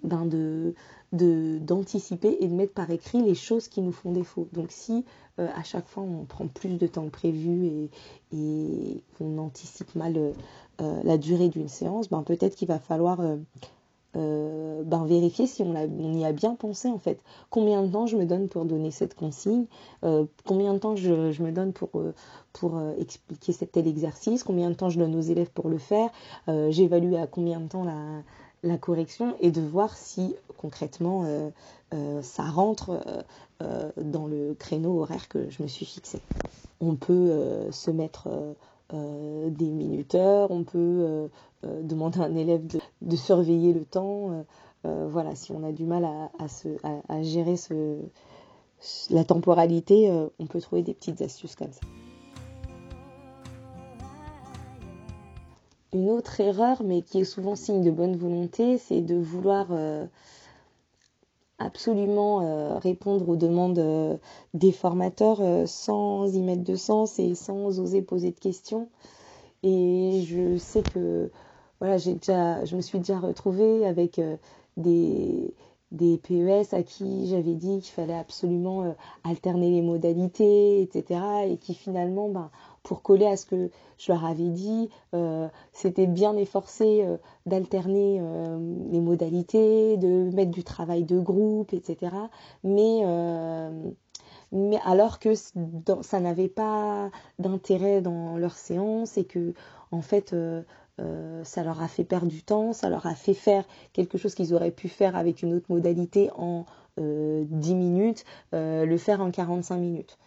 ben 0.03 0.25
de 0.25 0.73
d'anticiper 1.13 2.37
et 2.41 2.47
de 2.47 2.53
mettre 2.53 2.73
par 2.73 2.89
écrit 2.91 3.21
les 3.21 3.33
choses 3.33 3.69
qui 3.69 3.81
nous 3.81 3.93
font 3.93 4.11
défaut. 4.11 4.49
Donc 4.51 4.71
si 4.71 5.05
euh, 5.39 5.47
à 5.55 5.63
chaque 5.63 5.87
fois 5.87 6.03
on 6.03 6.25
prend 6.25 6.47
plus 6.47 6.77
de 6.77 6.85
temps 6.85 7.05
que 7.05 7.11
prévu 7.11 7.65
et, 7.65 7.89
et 8.33 9.01
qu'on 9.17 9.37
anticipe 9.37 9.95
mal 9.95 10.17
euh, 10.17 11.01
la 11.03 11.17
durée 11.17 11.47
d'une 11.47 11.69
séance, 11.69 12.09
ben 12.09 12.23
peut-être 12.23 12.55
qu'il 12.55 12.67
va 12.67 12.79
falloir 12.79 13.21
euh, 13.21 13.37
euh, 14.17 14.81
ben, 14.83 15.05
vérifier 15.05 15.45
si 15.47 15.61
on, 15.63 16.13
y 16.13 16.25
a 16.25 16.31
bien 16.31 16.55
pensé 16.55 16.87
en 16.87 16.97
fait. 16.97 17.19
Combien 17.49 17.83
de 17.83 17.91
temps 17.91 18.07
je 18.07 18.17
me 18.17 18.25
donne 18.25 18.47
pour 18.47 18.65
donner 18.65 18.89
cette 18.89 19.13
consigne 19.13 19.65
euh, 20.03 20.25
Combien 20.45 20.73
de 20.73 20.79
temps 20.79 20.95
je, 20.95 21.41
me 21.41 21.51
donne 21.51 21.71
pour, 21.71 21.89
euh, 21.95 22.95
expliquer 22.97 23.53
tel 23.53 23.87
exercice 23.87 24.43
Combien 24.43 24.69
de 24.69 24.75
temps 24.75 24.89
je 24.89 24.97
donne 24.97 25.15
aux 25.15 25.21
élèves 25.21 25.51
pour 25.51 25.69
le 25.69 25.77
faire 25.77 26.09
J'évalue 26.47 27.13
à 27.15 27.27
combien 27.27 27.59
de 27.59 27.67
temps 27.67 27.83
la, 27.83 28.23
la, 28.63 28.77
correction 28.77 29.35
et 29.39 29.51
de 29.51 29.61
voir 29.61 29.95
si 29.95 30.35
concrètement 30.57 31.25
ça 32.21 32.43
rentre 32.43 33.03
dans 33.97 34.27
le 34.27 34.55
créneau 34.57 35.01
horaire 35.01 35.27
que 35.27 35.49
je 35.49 35.61
me 35.61 35.67
suis 35.67 35.85
fixé. 35.85 36.19
On 36.81 36.95
peut 36.95 37.67
se 37.71 37.91
mettre 37.91 38.29
des 38.91 39.69
minuteurs, 39.69 40.51
on 40.51 40.63
peut 40.63 41.29
demander 41.63 42.19
à 42.19 42.23
un 42.23 42.35
élève 42.35 42.65
de, 43.01 43.15
surveiller 43.15 43.73
le 43.73 43.85
temps. 43.85 44.45
voilà, 44.83 45.35
si 45.35 45.51
on 45.51 45.63
a 45.63 45.71
du 45.71 45.85
mal 45.85 46.05
à, 46.05 47.21
gérer 47.21 47.55
la 49.09 49.23
temporalité, 49.23 50.09
on 50.39 50.45
peut 50.45 50.61
trouver 50.61 50.83
des 50.83 50.93
petites 50.93 51.21
astuces 51.21 51.55
comme 51.55 51.71
ça. 51.71 51.81
Une 55.93 56.09
autre 56.09 56.41
erreur, 56.41 56.83
mais 56.83 57.01
qui 57.01 57.21
est 57.21 57.23
souvent 57.23 57.55
signe 57.55 57.81
de 57.81 57.91
bonne 57.91 58.17
volonté, 58.17 58.77
c'est 58.77 59.01
de 59.01 59.15
vouloir 59.15 59.67
euh, 59.71 60.05
absolument 61.59 62.41
euh, 62.41 62.77
répondre 62.77 63.27
aux 63.29 63.35
demandes 63.35 63.79
euh, 63.79 64.17
des 64.53 64.71
formateurs 64.71 65.41
sans 65.67 66.33
y 66.33 66.41
mettre 66.41 66.63
de 66.63 66.75
sens 66.75 67.19
et 67.19 67.35
sans 67.35 67.79
oser 67.79 68.01
poser 68.01 68.31
de 68.31 68.39
questions. 68.39 68.89
Et 69.63 70.23
je 70.27 70.57
sais 70.57 70.83
que 70.83 71.31
voilà, 71.79 71.97
j'ai 71.97 72.13
déjà, 72.13 72.63
je 72.65 72.75
me 72.75 72.81
suis 72.81 72.99
déjà 72.99 73.19
retrouvée 73.19 73.85
avec 73.85 74.21
des, 74.77 75.53
des 75.91 76.17
PES 76.17 76.73
à 76.73 76.83
qui 76.83 77.27
j'avais 77.27 77.55
dit 77.55 77.79
qu'il 77.81 77.91
fallait 77.91 78.17
absolument 78.17 78.95
alterner 79.23 79.71
les 79.71 79.81
modalités, 79.81 80.81
etc. 80.81 81.21
Et 81.47 81.57
qui 81.57 81.73
finalement, 81.73 82.29
ben, 82.29 82.49
pour 82.87 83.01
coller 83.01 83.25
à 83.25 83.35
ce 83.35 83.45
que 83.45 83.69
je 83.97 84.11
leur 84.13 84.23
avais 84.23 84.47
dit. 84.47 84.89
Euh, 85.13 85.49
c'était 85.73 86.07
bien 86.07 86.37
efforcé 86.37 87.03
euh, 87.03 87.17
d'alterner 87.45 88.19
euh, 88.21 88.57
les 88.89 89.01
modalités, 89.01 89.97
de 89.97 90.33
mettre 90.33 90.51
du 90.51 90.63
travail 90.63 91.03
de 91.03 91.19
groupe, 91.19 91.73
etc. 91.73 92.15
Mais, 92.63 93.01
mais 94.53 94.79
alors 94.85 95.19
que 95.19 95.33
ça 95.35 96.19
n'avait 96.21 96.47
pas 96.47 97.11
d'intérêt 97.39 98.01
dans 98.01 98.37
leur 98.37 98.53
séance 98.53 99.17
et 99.17 99.25
que 99.25 99.53
en 99.91 100.01
fait 100.01 100.33
ça 101.43 101.63
leur 101.63 101.81
a 101.81 101.87
fait 101.87 102.05
perdre 102.05 102.27
du 102.27 102.43
temps, 102.43 102.73
ça 102.73 102.89
leur 102.89 103.05
a 103.05 103.15
fait 103.15 103.33
faire 103.33 103.65
quelque 103.93 104.17
chose 104.17 104.33
qu'ils 104.33 104.53
auraient 104.53 104.71
pu 104.71 104.87
faire 104.87 105.15
avec 105.15 105.43
une 105.43 105.53
autre 105.53 105.67
modalité 105.69 106.29
en 106.37 106.65
10 106.97 107.75
minutes, 107.75 108.23
le 108.53 108.97
faire 108.97 109.21
en 109.21 109.31
45 109.31 109.77
minutes. 109.77 110.17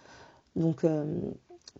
Donc 0.56 0.84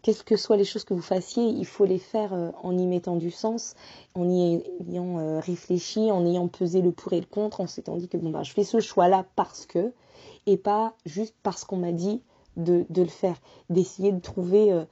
quelles 0.03 0.23
que 0.23 0.37
soient 0.37 0.57
les 0.57 0.65
choses 0.65 0.85
que 0.85 0.95
vous 0.95 1.03
fassiez, 1.03 1.45
il 1.45 1.67
faut 1.67 1.85
les 1.85 1.99
faire 1.99 2.33
euh, 2.33 2.51
en 2.63 2.77
y 2.77 2.87
mettant 2.87 3.17
du 3.17 3.31
sens, 3.31 3.75
en 4.15 4.29
y 4.29 4.63
ayant 4.89 5.19
euh, 5.19 5.41
réfléchi, 5.41 6.11
en 6.11 6.25
ayant 6.25 6.49
pesé 6.49 6.81
le 6.83 6.93
pour 6.93 7.13
et 7.13 7.21
le 7.21 7.27
contre, 7.27 7.61
en 7.61 7.67
s'étant 7.67 7.97
dit 7.97 8.09
que 8.09 8.17
bon, 8.17 8.31
bah, 8.31 8.43
je 8.43 8.53
fais 8.53 8.65
ce 8.65 8.81
choix-là 8.81 9.27
parce 9.37 9.67
que, 9.67 9.93
et 10.47 10.57
pas 10.57 10.95
juste 11.05 11.35
parce 11.43 11.65
qu'on 11.65 11.77
m'a 11.77 11.93
dit 11.93 12.23
de, 12.57 12.85
le 12.95 13.07
faire. 13.07 13.37
D'essayer 13.69 14.13
de 14.13 14.21
trouver, 14.21 14.73
euh, 14.73 14.85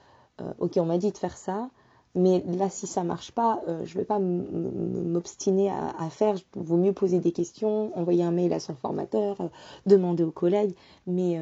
ok, 0.58 0.72
on 0.76 0.86
m'a 0.86 0.98
dit 0.98 1.10
de 1.10 1.18
faire 1.18 1.36
ça, 1.36 1.70
mais 2.14 2.42
là, 2.46 2.70
si 2.70 2.86
ça 2.86 3.04
marche 3.04 3.32
pas, 3.32 3.62
je 3.66 3.94
ne 3.94 3.98
vais 3.98 4.04
pas 4.04 4.18
m'obstiner 4.18 5.70
à, 5.70 6.08
faire. 6.10 6.36
Il 6.56 6.62
vaut 6.62 6.76
mieux 6.76 6.92
poser 6.92 7.20
des 7.20 7.32
questions, 7.32 7.96
envoyer 7.96 8.24
un 8.24 8.30
mail 8.30 8.52
à 8.52 8.60
son 8.60 8.74
formateur, 8.74 9.36
demander 9.86 10.24
aux 10.24 10.30
collègues, 10.30 10.74
mais 11.06 11.38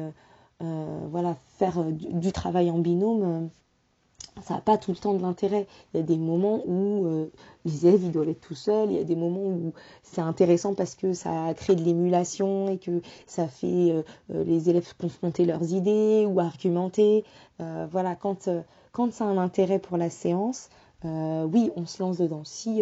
voilà, 0.59 1.35
faire 1.57 1.79
euh, 1.79 1.91
du, 1.91 2.31
travail 2.31 2.69
en 2.69 2.79
binôme, 2.79 3.23
euh, 3.23 4.41
ça 4.43 4.55
n'a 4.55 4.61
pas 4.61 4.77
tout 4.77 4.91
le 4.91 4.97
temps 4.97 5.13
de 5.13 5.21
l'intérêt. 5.21 5.67
Il 5.93 5.97
y 5.97 6.03
a 6.03 6.05
des 6.05 6.17
moments 6.17 6.61
où 6.67 7.07
les 7.65 7.87
élèves 7.87 8.03
ils 8.03 8.11
doivent 8.11 8.29
être 8.29 8.41
tout 8.41 8.53
seuls, 8.53 8.91
il 8.91 8.97
y 8.97 8.99
a 8.99 9.03
des 9.03 9.15
moments 9.15 9.47
où 9.47 9.73
c'est 10.03 10.21
intéressant 10.21 10.75
parce 10.75 10.93
que 10.93 11.13
ça 11.13 11.55
crée 11.55 11.75
de 11.75 11.83
l'émulation 11.83 12.69
et 12.69 12.77
que 12.77 13.01
ça 13.25 13.47
fait 13.47 14.03
les 14.29 14.69
élèves 14.69 14.93
confronter 14.99 15.43
leurs 15.43 15.73
idées 15.73 16.27
ou 16.27 16.39
argumenter. 16.39 17.23
voilà, 17.57 18.15
quand, 18.15 18.47
quand 18.91 19.11
ça 19.11 19.25
a 19.25 19.27
un 19.27 19.39
intérêt 19.39 19.79
pour 19.79 19.97
la 19.97 20.11
séance, 20.11 20.69
oui, 21.03 21.71
on 21.75 21.85
se 21.85 22.01
lance 22.01 22.17
dedans. 22.17 22.43
Si 22.43 22.81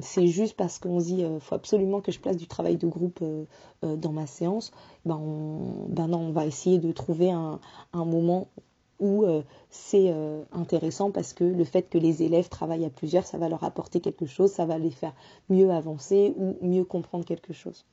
c'est 0.00 0.26
juste 0.26 0.56
parce 0.56 0.78
qu'on 0.78 1.00
se 1.00 1.06
dit 1.06 1.20
il 1.20 1.40
faut 1.40 1.54
absolument 1.54 2.00
que 2.00 2.12
je 2.12 2.20
place 2.20 2.36
du 2.36 2.46
travail 2.46 2.76
de 2.76 2.86
groupe 2.86 3.22
dans 3.82 4.12
ma 4.12 4.26
séance, 4.26 4.72
ben, 5.04 5.16
on, 5.16 5.86
ben 5.88 6.08
non, 6.08 6.18
on 6.18 6.32
va 6.32 6.46
essayer 6.46 6.78
de 6.78 6.92
trouver 6.92 7.30
un, 7.30 7.60
moment 7.92 8.48
où 8.98 9.24
euh, 9.24 9.42
c'est 9.70 10.10
euh, 10.10 10.42
intéressant 10.52 11.10
parce 11.10 11.32
que 11.32 11.44
le 11.44 11.64
fait 11.64 11.82
que 11.82 11.98
les 11.98 12.22
élèves 12.22 12.48
travaillent 12.48 12.84
à 12.84 12.90
plusieurs, 12.90 13.26
ça 13.26 13.38
va 13.38 13.48
leur 13.48 13.64
apporter 13.64 14.00
quelque 14.00 14.26
chose, 14.26 14.50
ça 14.50 14.64
va 14.64 14.78
les 14.78 14.90
faire 14.90 15.14
mieux 15.48 15.70
avancer 15.70 16.34
ou 16.36 16.56
mieux 16.62 16.84
comprendre 16.84 17.24
quelque 17.24 17.52
chose. 17.52 17.84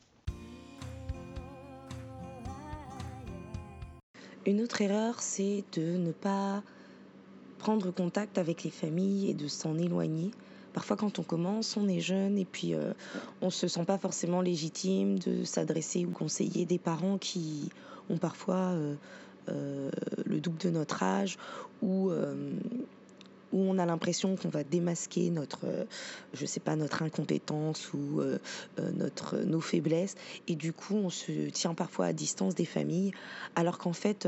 Une 4.46 4.62
autre 4.62 4.82
erreur, 4.82 5.22
c'est 5.22 5.64
de 5.74 5.98
ne 5.98 6.12
pas 6.12 6.64
prendre 7.64 7.92
contact 7.92 8.38
avec 8.38 8.66
les 8.66 8.70
familles 8.70 9.30
et 9.30 9.34
de 9.34 9.48
s'en 9.48 9.78
éloigner 9.78 10.32
Parfois, 10.74 10.98
quand 10.98 11.20
on 11.20 11.24
commence, 11.24 11.78
on 11.78 11.88
est 11.88 12.02
jeune 12.02 12.38
et 12.38 12.46
puis 12.46 12.74
euh, 12.74 12.94
on 13.42 13.46
ne 13.46 13.52
se 13.52 13.68
sent 13.68 13.86
pas 13.86 13.98
forcément 13.98 14.42
légitime 14.42 15.20
de 15.20 15.44
s'adresser 15.44 16.04
ou 16.04 16.10
conseiller 16.10 16.66
des 16.66 16.80
parents 16.80 17.18
qui 17.18 17.70
ont 18.10 18.18
parfois 18.18 18.72
euh, 18.72 18.96
euh, 19.50 19.92
le 20.26 20.40
double 20.40 20.58
de 20.58 20.72
notre 20.72 21.04
âge 21.04 21.38
ou 21.82 22.12
où 23.52 23.60
on 23.60 23.78
a 23.78 23.86
l'impression 23.86 24.36
qu'on 24.36 24.50
va 24.50 24.64
démasquer 24.64 25.30
notre, 25.30 25.68
je 26.34 26.46
sais 26.48 26.60
pas, 26.60 26.76
notre 26.76 27.04
incompétence 27.04 27.94
ou 27.94 28.24
notre, 28.80 29.38
nos 29.38 29.62
faiblesses. 29.62 30.16
Et 30.48 30.56
du 30.56 30.74
coup, 30.74 30.96
on 30.96 31.12
se 31.12 31.52
tient 31.52 31.76
parfois 31.76 32.08
à 32.08 32.14
distance 32.14 32.56
des 32.56 32.66
familles, 32.66 33.12
alors 33.56 33.78
qu'en 33.78 33.94
fait, 33.94 34.28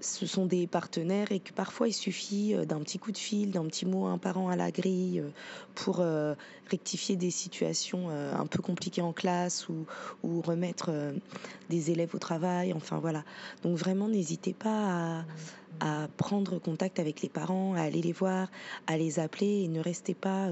ce 0.00 0.26
sont 0.26 0.46
des 0.46 0.66
partenaires 0.66 1.32
et 1.32 1.40
que 1.40 1.52
parfois 1.52 1.88
il 1.88 1.92
suffit 1.92 2.54
euh, 2.54 2.64
d'un 2.64 2.80
petit 2.80 2.98
coup 2.98 3.12
de 3.12 3.18
fil, 3.18 3.50
d'un 3.50 3.64
petit 3.66 3.86
mot 3.86 4.06
un 4.06 4.18
parent 4.18 4.48
à 4.48 4.56
la 4.56 4.70
grille 4.70 5.20
euh, 5.20 5.28
pour 5.74 6.00
euh, 6.00 6.34
rectifier 6.70 7.16
des 7.16 7.30
situations 7.30 8.08
un 8.08 8.46
peu 8.46 8.60
compliquées 8.60 9.02
en 9.02 9.12
classe 9.12 9.68
ou, 9.68 9.86
ou 10.24 10.40
remettre 10.40 10.90
des 11.70 11.90
élèves 11.92 12.14
au 12.14 12.18
travail. 12.18 12.72
Enfin 12.72 12.98
voilà. 12.98 13.22
Donc 13.62 13.76
vraiment 13.76 14.08
n'hésitez 14.08 14.52
pas 14.52 15.20
à, 15.80 16.02
à, 16.02 16.08
prendre 16.16 16.58
contact 16.58 16.98
avec 16.98 17.22
les 17.22 17.28
parents, 17.28 17.74
à 17.74 17.82
aller 17.82 18.02
les 18.02 18.12
voir, 18.12 18.48
à 18.88 18.96
les 18.96 19.20
appeler 19.20 19.62
et 19.62 19.68
ne 19.68 19.80
restez 19.80 20.14
pas 20.14 20.48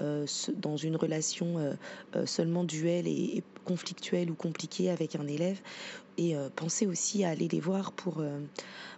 dans 0.00 0.76
une 0.76 0.96
relation 0.96 1.76
seulement 2.24 2.64
duel 2.64 3.06
et 3.06 3.44
conflictuelle 3.64 4.30
ou 4.30 4.34
compliquée 4.34 4.90
avec 4.90 5.14
un 5.14 5.26
élève 5.28 5.60
et 6.18 6.36
euh, 6.36 6.48
pensez 6.54 6.86
aussi 6.86 7.24
à 7.24 7.30
aller 7.30 7.48
les 7.48 7.60
voir 7.60 7.92
pour, 7.92 8.20
euh, 8.20 8.40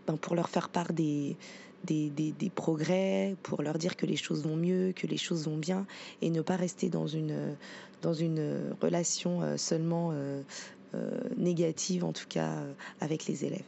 ben, 0.06 0.16
pour 0.16 0.35
leur 0.35 0.49
faire 0.49 0.68
part 0.68 0.92
des, 0.92 1.37
des, 1.85 2.50
progrès, 2.54 3.37
pour 3.42 3.62
leur 3.62 3.78
dire 3.78 3.96
que 3.96 4.06
les 4.06 4.16
choses 4.16 4.42
vont 4.42 4.56
mieux, 4.56 4.92
que 4.92 5.06
les 5.06 5.16
choses 5.16 5.46
vont 5.46 5.56
bien, 5.56 5.87
et 6.23 6.30
ne 6.30 6.40
pas 6.40 6.56
rester 6.56 6.88
dans 6.88 7.06
une, 7.06 7.56
dans 8.02 8.14
une 8.14 8.75
relation 8.80 9.42
euh, 9.42 9.56
seulement 9.56 10.12
négative, 11.37 12.04
en 12.04 12.12
tout 12.12 12.26
cas 12.26 12.54
avec 13.00 13.26
les 13.26 13.44
élèves, 13.44 13.66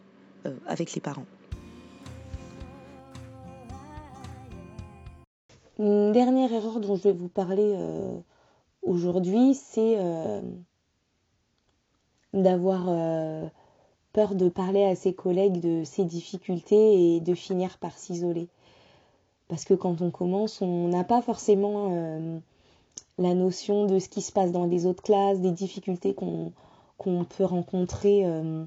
avec 0.66 0.94
les 0.94 1.00
parents. 1.02 1.26
Une 5.78 6.12
dernière 6.12 6.50
erreur 6.50 6.80
dont 6.80 6.96
je 6.96 7.02
vais 7.02 7.12
vous 7.12 7.28
parler 7.28 7.76
aujourd'hui, 8.80 9.54
c'est 9.54 9.98
d'avoir 12.42 12.86
euh, 12.88 13.46
peur 14.12 14.34
de 14.34 14.48
parler 14.48 14.84
à 14.84 14.94
ses 14.94 15.12
collègues 15.12 15.60
de 15.60 15.84
ses 15.84 16.04
difficultés 16.04 17.16
et 17.16 17.20
de 17.20 17.34
finir 17.34 17.78
par 17.78 17.96
s'isoler. 17.96 18.48
Parce 19.48 19.64
que 19.64 19.74
quand 19.74 20.02
on 20.02 20.10
commence, 20.10 20.60
on 20.60 20.88
n'a 20.88 21.04
pas 21.04 21.22
forcément 21.22 21.90
euh, 21.92 22.38
la 23.18 23.34
notion 23.34 23.86
de 23.86 23.98
ce 23.98 24.08
qui 24.08 24.22
se 24.22 24.32
passe 24.32 24.52
dans 24.52 24.66
les 24.66 24.86
autres 24.86 25.02
classes, 25.02 25.40
des 25.40 25.52
difficultés 25.52 26.14
qu'on 26.14 27.24
peut 27.24 27.44
rencontrer 27.44 28.26
euh, 28.26 28.64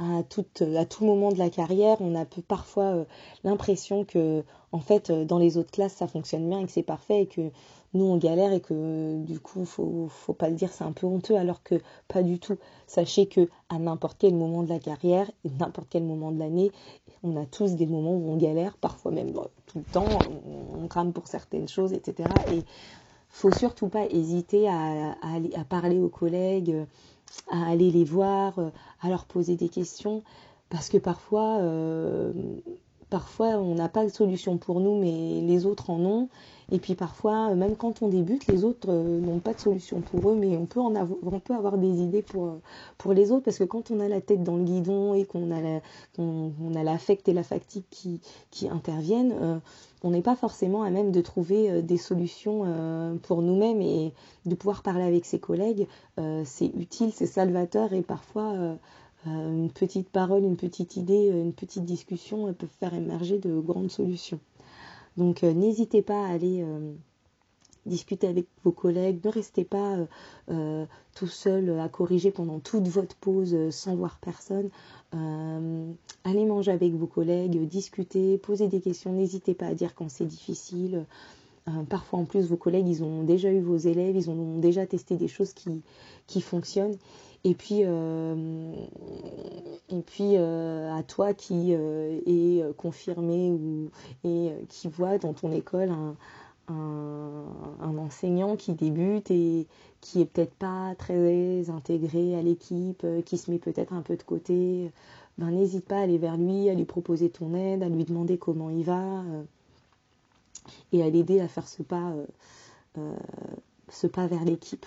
à, 0.00 0.22
tout, 0.22 1.04
moment 1.04 1.30
de 1.30 1.38
la 1.38 1.50
carrière. 1.50 1.96
On 2.00 2.14
a 2.14 2.24
parfois 2.48 3.04
l'impression 3.44 4.04
que, 4.04 4.42
en 4.72 4.80
fait, 4.80 5.12
dans 5.12 5.38
les 5.38 5.58
autres 5.58 5.70
classes, 5.70 5.94
ça 5.94 6.06
fonctionne 6.06 6.48
bien 6.48 6.60
et 6.60 6.66
que 6.66 6.72
c'est 6.72 6.82
parfait 6.82 7.22
et 7.22 7.26
que 7.26 7.50
nous 7.94 8.04
on 8.04 8.16
galère 8.16 8.52
et 8.52 8.60
que 8.60 9.16
du 9.24 9.40
coup 9.40 9.64
faut 9.64 10.06
faut 10.08 10.32
pas 10.32 10.48
le 10.48 10.54
dire 10.54 10.70
c'est 10.72 10.84
un 10.84 10.92
peu 10.92 11.06
honteux 11.06 11.36
alors 11.36 11.62
que 11.62 11.80
pas 12.08 12.22
du 12.22 12.38
tout 12.38 12.56
sachez 12.86 13.26
que 13.26 13.48
à 13.68 13.78
n'importe 13.78 14.16
quel 14.18 14.34
moment 14.34 14.62
de 14.62 14.68
la 14.68 14.78
carrière 14.78 15.30
n'importe 15.58 15.88
quel 15.90 16.04
moment 16.04 16.30
de 16.30 16.38
l'année 16.38 16.70
on 17.22 17.36
a 17.36 17.46
tous 17.46 17.74
des 17.74 17.86
moments 17.86 18.14
où 18.14 18.30
on 18.30 18.36
galère 18.36 18.76
parfois 18.76 19.10
même 19.10 19.32
tout 19.66 19.78
le 19.78 19.84
temps 19.84 20.06
on, 20.80 20.86
crame 20.86 21.12
pour 21.12 21.26
certaines 21.28 21.68
choses 21.68 21.92
etc 21.92 22.28
et 22.52 22.62
faut 23.28 23.52
surtout 23.52 23.88
pas 23.88 24.06
hésiter 24.06 24.68
à, 24.68 25.16
parler 25.68 26.00
aux 26.00 26.08
collègues 26.08 26.74
à 27.50 27.70
aller 27.70 27.90
les 27.90 28.04
voir 28.04 28.58
à 29.00 29.08
leur 29.08 29.24
poser 29.24 29.56
des 29.56 29.68
questions. 29.68 30.22
Parce 30.68 30.88
que 30.88 30.98
parfois 30.98 31.58
euh, 31.58 32.32
parfois 33.10 33.48
on 33.58 33.74
n'a 33.74 33.88
pas 33.88 34.04
de 34.04 34.10
solution 34.10 34.56
pour 34.56 34.80
nous, 34.80 34.98
mais 34.98 35.40
les 35.42 35.66
autres 35.66 35.90
en 35.90 36.00
ont. 36.04 36.28
Et 36.72 36.78
puis 36.78 36.94
parfois, 36.94 37.52
même 37.56 37.74
quand 37.74 38.00
on 38.00 38.08
débute, 38.08 38.46
les 38.46 38.64
autres 38.64 38.92
n'ont 38.92 39.40
pas 39.40 39.54
de 39.54 39.58
solution 39.58 40.00
pour 40.00 40.30
eux, 40.30 40.36
mais 40.36 40.56
on 40.56 40.66
peut, 40.66 40.80
en 40.80 40.94
avoir, 40.94 41.18
on 41.24 41.40
peut 41.40 41.54
avoir 41.54 41.78
des 41.78 42.00
idées 42.00 42.22
pour, 42.22 42.60
pour 42.96 43.12
les 43.12 43.32
autres, 43.32 43.42
parce 43.42 43.58
que 43.58 43.64
quand 43.64 43.90
on 43.90 43.98
a 43.98 44.06
la 44.06 44.20
tête 44.20 44.44
dans 44.44 44.56
le 44.56 44.62
guidon 44.62 45.14
et 45.14 45.24
qu'on 45.24 45.50
a, 45.50 46.82
l'affect 46.84 47.28
et 47.28 47.32
la 47.32 47.42
fatigue 47.42 47.82
qui, 47.90 48.20
qui 48.52 48.68
interviennent, 48.68 49.60
on 50.02 50.10
n'est 50.10 50.22
pas 50.22 50.36
forcément 50.36 50.82
à 50.82 50.90
même 50.90 51.12
de 51.12 51.20
trouver 51.20 51.70
euh, 51.70 51.82
des 51.82 51.98
solutions 51.98 52.62
euh, 52.64 53.14
pour 53.16 53.42
nous-mêmes 53.42 53.82
et 53.82 54.12
de 54.46 54.54
pouvoir 54.54 54.82
parler 54.82 55.04
avec 55.04 55.26
ses 55.26 55.38
collègues, 55.38 55.86
euh, 56.18 56.42
c'est 56.44 56.70
utile, 56.78 57.12
c'est 57.12 57.26
salvateur 57.26 57.92
et 57.92 58.02
parfois 58.02 58.54
une 59.26 59.70
petite 59.70 60.08
parole, 60.08 60.44
une 60.44 60.56
petite 60.56 60.96
idée, 60.96 61.28
une 61.28 61.52
petite 61.52 61.84
discussion 61.84 62.52
peuvent 62.54 62.68
faire 62.78 62.94
émerger 62.94 63.38
de 63.38 63.60
grandes 63.60 63.90
solutions. 63.90 64.40
Donc 65.16 65.42
n'hésitez 65.42 66.02
pas 66.02 66.26
à 66.26 66.30
aller 66.30 66.64
discutez 67.86 68.26
avec 68.26 68.46
vos 68.64 68.72
collègues, 68.72 69.24
ne 69.24 69.30
restez 69.30 69.64
pas 69.64 69.96
euh, 69.96 70.06
euh, 70.50 70.86
tout 71.14 71.26
seul 71.26 71.78
à 71.80 71.88
corriger 71.88 72.30
pendant 72.30 72.60
toute 72.60 72.88
votre 72.88 73.16
pause 73.16 73.54
euh, 73.54 73.70
sans 73.70 73.94
voir 73.96 74.18
personne. 74.20 74.70
allez 75.12 76.44
manger 76.44 76.72
avec 76.72 76.92
vos 76.94 77.06
collègues, 77.06 77.66
discutez, 77.66 78.38
posez 78.38 78.68
des 78.68 78.80
questions, 78.80 79.12
n'hésitez 79.12 79.54
pas 79.54 79.66
à 79.66 79.74
dire 79.74 79.94
quand 79.94 80.08
c'est 80.10 80.26
difficile. 80.26 81.04
parfois 81.88 82.20
en 82.20 82.24
plus 82.24 82.46
vos 82.48 82.56
collègues 82.56 82.88
ils 82.88 83.02
ont 83.02 83.22
déjà 83.24 83.50
eu 83.50 83.60
vos 83.60 83.76
élèves, 83.76 84.16
ils 84.16 84.30
ont 84.30 84.58
déjà 84.58 84.86
testé 84.86 85.16
des 85.16 85.28
choses 85.28 85.52
qui 86.26 86.40
fonctionnent. 86.40 86.96
Et 87.42 87.54
puis, 87.54 87.80
et 87.80 87.86
puis 90.06 90.36
à 90.36 91.02
toi 91.08 91.32
qui 91.32 91.72
est 91.72 92.76
confirmé 92.76 93.50
ou 93.50 93.90
et 94.24 94.52
qui 94.68 94.88
voit 94.88 95.16
dans 95.16 95.32
ton 95.32 95.50
école 95.50 95.90
un, 95.90 96.16
un, 96.70 97.98
enseignant 97.98 98.56
qui 98.56 98.72
débute 98.72 99.30
et 99.30 99.66
qui 100.00 100.20
est 100.20 100.26
peut-être 100.26 100.54
pas 100.54 100.94
très 100.96 101.68
intégré 101.70 102.36
à 102.36 102.42
l'équipe, 102.42 103.02
euh, 103.04 103.22
qui 103.22 103.38
se 103.38 103.50
met 103.50 103.58
peut-être 103.58 103.92
un 103.92 104.02
peu 104.02 104.16
de 104.16 104.22
côté, 104.22 104.90
ben 105.38 105.50
n'hésite 105.50 105.84
pas 105.84 105.98
à 105.98 106.02
aller 106.02 106.18
vers 106.18 106.36
lui, 106.36 106.68
à 106.70 106.74
lui 106.74 106.84
proposer 106.84 107.30
ton 107.30 107.54
aide, 107.54 107.82
à 107.82 107.88
lui 107.88 108.04
demander 108.04 108.38
comment 108.38 108.70
il 108.70 108.84
va 108.84 109.20
euh, 109.20 109.42
et 110.92 111.02
à 111.02 111.10
l'aider 111.10 111.40
à 111.40 111.48
faire 111.48 111.68
ce 111.68 111.82
pas, 111.82 112.12
euh, 112.98 113.16
ce 113.88 114.06
pas 114.06 114.26
vers 114.26 114.44
l'équipe. 114.44 114.86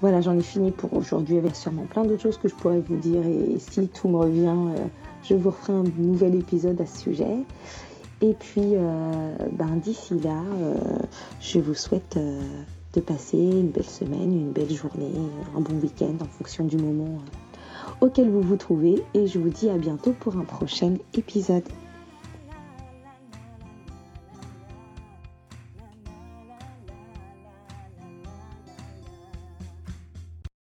Voilà, 0.00 0.20
j'en 0.20 0.38
ai 0.38 0.42
fini 0.42 0.70
pour 0.70 0.92
aujourd'hui. 0.94 1.38
Avait 1.38 1.54
sûrement 1.54 1.84
plein 1.84 2.04
d'autres 2.04 2.22
choses 2.22 2.38
que 2.38 2.48
je 2.48 2.54
pourrais 2.54 2.80
vous 2.80 2.96
dire 2.96 3.26
et 3.26 3.58
si 3.58 3.88
tout 3.88 4.08
me 4.08 4.16
revient, 4.16 4.56
je 5.22 5.34
vous 5.34 5.50
referai 5.50 5.72
un 5.72 5.84
nouvel 5.98 6.34
épisode 6.34 6.80
à 6.80 6.86
ce 6.86 7.00
sujet. 7.00 7.44
Et 8.22 8.32
puis, 8.32 8.74
euh, 8.74 9.36
ben, 9.52 9.76
d'ici 9.76 10.18
là, 10.20 10.40
euh, 10.60 10.74
je 11.40 11.58
vous 11.58 11.74
souhaite 11.74 12.16
euh, 12.16 12.40
de 12.94 13.00
passer 13.00 13.36
une 13.36 13.68
belle 13.68 13.84
semaine, 13.84 14.32
une 14.32 14.52
belle 14.52 14.70
journée, 14.70 15.12
un 15.54 15.60
bon 15.60 15.74
week-end 15.82 16.14
en 16.22 16.24
fonction 16.26 16.64
du 16.64 16.78
moment 16.78 17.18
auquel 18.00 18.30
vous 18.30 18.40
vous 18.40 18.56
trouvez. 18.56 19.02
Et 19.12 19.26
je 19.26 19.38
vous 19.38 19.50
dis 19.50 19.68
à 19.68 19.76
bientôt 19.76 20.14
pour 20.18 20.36
un 20.36 20.44
prochain 20.44 20.94
épisode. 21.14 21.64